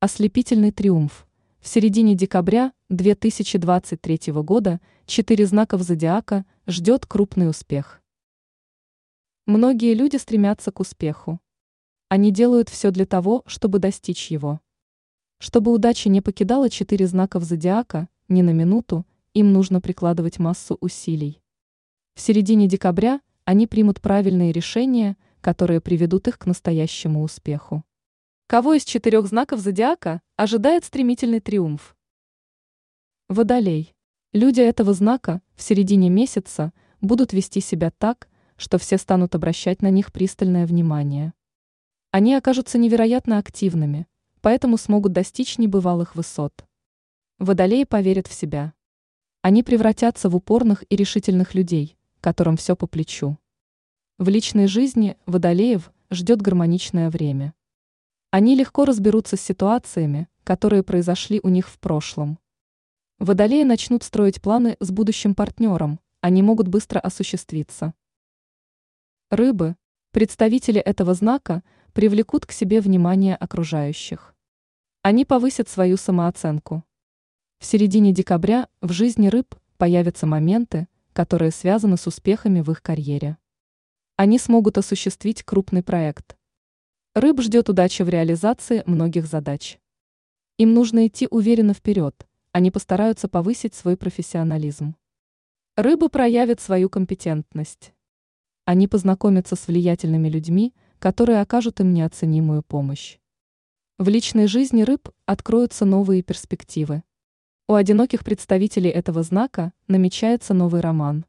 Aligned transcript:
Ослепительный 0.00 0.70
триумф. 0.70 1.26
В 1.58 1.66
середине 1.66 2.14
декабря 2.14 2.72
2023 2.88 4.32
года 4.44 4.80
четыре 5.06 5.44
знаков 5.44 5.82
зодиака 5.82 6.46
ждет 6.68 7.04
крупный 7.04 7.50
успех. 7.50 8.00
Многие 9.46 9.94
люди 9.94 10.14
стремятся 10.14 10.70
к 10.70 10.78
успеху. 10.78 11.40
Они 12.08 12.30
делают 12.30 12.68
все 12.68 12.92
для 12.92 13.06
того, 13.06 13.42
чтобы 13.46 13.80
достичь 13.80 14.30
его. 14.30 14.60
Чтобы 15.40 15.72
удача 15.72 16.08
не 16.08 16.20
покидала 16.20 16.70
четыре 16.70 17.08
знаков 17.08 17.42
зодиака 17.42 18.08
ни 18.28 18.42
на 18.42 18.50
минуту, 18.50 19.04
им 19.34 19.52
нужно 19.52 19.80
прикладывать 19.80 20.38
массу 20.38 20.78
усилий. 20.80 21.42
В 22.14 22.20
середине 22.20 22.68
декабря 22.68 23.20
они 23.44 23.66
примут 23.66 24.00
правильные 24.00 24.52
решения, 24.52 25.16
которые 25.40 25.80
приведут 25.80 26.28
их 26.28 26.38
к 26.38 26.46
настоящему 26.46 27.24
успеху. 27.24 27.82
Кого 28.48 28.72
из 28.72 28.86
четырех 28.86 29.26
знаков 29.26 29.60
зодиака 29.60 30.22
ожидает 30.36 30.82
стремительный 30.82 31.38
триумф? 31.38 31.94
Водолей. 33.28 33.94
Люди 34.32 34.62
этого 34.62 34.94
знака 34.94 35.42
в 35.54 35.60
середине 35.60 36.08
месяца 36.08 36.72
будут 37.02 37.34
вести 37.34 37.60
себя 37.60 37.90
так, 37.90 38.26
что 38.56 38.78
все 38.78 38.96
станут 38.96 39.34
обращать 39.34 39.82
на 39.82 39.90
них 39.90 40.12
пристальное 40.12 40.64
внимание. 40.64 41.34
Они 42.10 42.34
окажутся 42.34 42.78
невероятно 42.78 43.36
активными, 43.36 44.06
поэтому 44.40 44.78
смогут 44.78 45.12
достичь 45.12 45.58
небывалых 45.58 46.16
высот. 46.16 46.64
Водолеи 47.38 47.84
поверят 47.84 48.28
в 48.28 48.32
себя. 48.32 48.72
Они 49.42 49.62
превратятся 49.62 50.30
в 50.30 50.36
упорных 50.36 50.84
и 50.88 50.96
решительных 50.96 51.54
людей, 51.54 51.98
которым 52.22 52.56
все 52.56 52.76
по 52.76 52.86
плечу. 52.86 53.36
В 54.16 54.30
личной 54.30 54.68
жизни 54.68 55.18
водолеев 55.26 55.92
ждет 56.10 56.40
гармоничное 56.40 57.10
время. 57.10 57.52
Они 58.30 58.54
легко 58.54 58.84
разберутся 58.84 59.38
с 59.38 59.40
ситуациями, 59.40 60.28
которые 60.44 60.82
произошли 60.82 61.40
у 61.42 61.48
них 61.48 61.66
в 61.66 61.78
прошлом. 61.78 62.38
Водолеи 63.18 63.62
начнут 63.62 64.02
строить 64.02 64.42
планы 64.42 64.76
с 64.80 64.90
будущим 64.90 65.34
партнером, 65.34 65.98
они 66.20 66.42
могут 66.42 66.68
быстро 66.68 67.00
осуществиться. 67.00 67.94
Рыбы, 69.30 69.76
представители 70.10 70.78
этого 70.78 71.14
знака, 71.14 71.62
привлекут 71.94 72.44
к 72.44 72.52
себе 72.52 72.82
внимание 72.82 73.34
окружающих. 73.34 74.34
Они 75.00 75.24
повысят 75.24 75.70
свою 75.70 75.96
самооценку. 75.96 76.84
В 77.60 77.64
середине 77.64 78.12
декабря 78.12 78.68
в 78.82 78.92
жизни 78.92 79.28
рыб 79.28 79.54
появятся 79.78 80.26
моменты, 80.26 80.86
которые 81.14 81.50
связаны 81.50 81.96
с 81.96 82.06
успехами 82.06 82.60
в 82.60 82.70
их 82.72 82.82
карьере. 82.82 83.38
Они 84.16 84.38
смогут 84.38 84.76
осуществить 84.76 85.44
крупный 85.44 85.82
проект. 85.82 86.36
Рыб 87.20 87.40
ждет 87.40 87.68
удача 87.68 88.04
в 88.04 88.08
реализации 88.08 88.84
многих 88.86 89.26
задач. 89.26 89.80
Им 90.56 90.72
нужно 90.72 91.08
идти 91.08 91.26
уверенно 91.28 91.74
вперед, 91.74 92.28
они 92.52 92.70
постараются 92.70 93.26
повысить 93.26 93.74
свой 93.74 93.96
профессионализм. 93.96 94.94
Рыбы 95.74 96.10
проявят 96.10 96.60
свою 96.60 96.88
компетентность. 96.88 97.92
Они 98.66 98.86
познакомятся 98.86 99.56
с 99.56 99.66
влиятельными 99.66 100.28
людьми, 100.28 100.72
которые 101.00 101.40
окажут 101.40 101.80
им 101.80 101.92
неоценимую 101.92 102.62
помощь. 102.62 103.18
В 103.98 104.08
личной 104.08 104.46
жизни 104.46 104.82
рыб 104.82 105.08
откроются 105.26 105.84
новые 105.84 106.22
перспективы. 106.22 107.02
У 107.66 107.74
одиноких 107.74 108.22
представителей 108.22 108.90
этого 108.90 109.24
знака 109.24 109.72
намечается 109.88 110.54
новый 110.54 110.82
роман. 110.82 111.26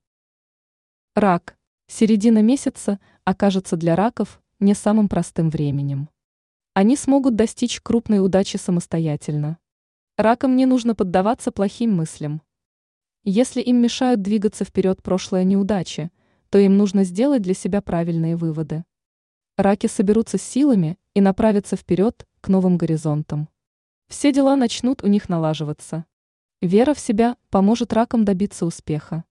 Рак. 1.16 1.58
Середина 1.88 2.44
месяца 2.44 3.00
окажется 3.23 3.76
для 3.76 3.95
раков 3.95 4.40
не 4.59 4.73
самым 4.73 5.09
простым 5.09 5.49
временем. 5.49 6.09
Они 6.73 6.95
смогут 6.95 7.35
достичь 7.35 7.81
крупной 7.81 8.23
удачи 8.23 8.57
самостоятельно. 8.57 9.57
Ракам 10.17 10.55
не 10.55 10.65
нужно 10.65 10.95
поддаваться 10.95 11.52
плохим 11.52 11.95
мыслям. 11.95 12.41
Если 13.23 13.61
им 13.61 13.81
мешают 13.81 14.21
двигаться 14.21 14.65
вперед 14.65 15.03
прошлые 15.03 15.45
неудачи, 15.45 16.11
то 16.49 16.58
им 16.58 16.77
нужно 16.77 17.03
сделать 17.03 17.42
для 17.42 17.53
себя 17.53 17.81
правильные 17.81 18.36
выводы. 18.36 18.86
Раки 19.58 19.87
соберутся 19.87 20.37
с 20.37 20.42
силами 20.42 20.98
и 21.14 21.21
направятся 21.21 21.75
вперед 21.75 22.25
к 22.42 22.48
новым 22.48 22.77
горизонтам. 22.77 23.49
Все 24.08 24.31
дела 24.31 24.55
начнут 24.55 25.03
у 25.03 25.08
них 25.08 25.30
налаживаться. 25.30 26.05
Вера 26.61 26.93
в 26.93 26.99
себя 26.99 27.37
поможет 27.49 27.93
ракам 27.93 28.25
добиться 28.25 28.65
успеха. 28.65 29.25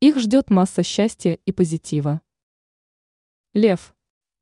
Их 0.00 0.18
ждет 0.18 0.50
масса 0.50 0.82
счастья 0.82 1.38
и 1.44 1.52
позитива. 1.52 2.20
Лев. 3.54 3.95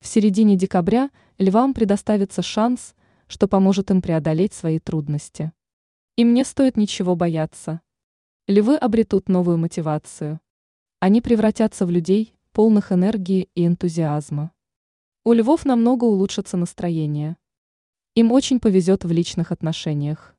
В 0.04 0.06
середине 0.06 0.54
декабря 0.54 1.10
львам 1.38 1.72
предоставится 1.72 2.42
шанс, 2.42 2.94
что 3.26 3.48
поможет 3.48 3.90
им 3.90 4.02
преодолеть 4.02 4.52
свои 4.52 4.78
трудности. 4.78 5.50
Им 6.16 6.34
не 6.34 6.44
стоит 6.44 6.76
ничего 6.76 7.16
бояться. 7.16 7.80
Львы 8.46 8.76
обретут 8.76 9.30
новую 9.30 9.56
мотивацию. 9.56 10.40
Они 11.00 11.22
превратятся 11.22 11.86
в 11.86 11.90
людей, 11.90 12.34
полных 12.52 12.92
энергии 12.92 13.48
и 13.54 13.66
энтузиазма. 13.66 14.52
У 15.24 15.32
львов 15.32 15.64
намного 15.64 16.04
улучшится 16.04 16.58
настроение. 16.58 17.38
Им 18.14 18.30
очень 18.30 18.60
повезет 18.60 19.04
в 19.04 19.10
личных 19.10 19.52
отношениях. 19.52 20.36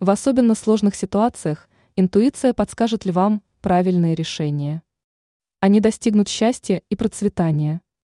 В 0.00 0.10
особенно 0.10 0.54
сложных 0.54 0.96
ситуациях 0.96 1.70
интуиция 1.96 2.52
подскажет 2.52 3.06
львам 3.06 3.42
правильные 3.62 4.14
решения. 4.14 4.82
Они 5.60 5.80
достигнут 5.80 6.28
счастья 6.28 6.82
и 6.90 6.94
процветания. 6.94 7.80